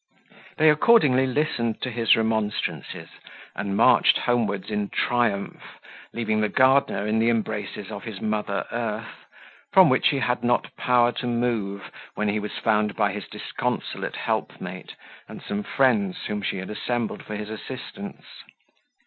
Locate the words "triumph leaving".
4.89-6.41